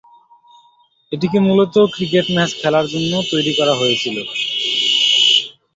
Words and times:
এটিকে 1.11 1.37
মূলত 1.47 1.75
cricket 1.93 2.25
match 2.35 2.51
খেলার 2.59 2.85
জন্য 2.93 3.11
তৈরি 3.31 3.51
করা 3.59 3.73
হয়েছিল। 3.75 4.17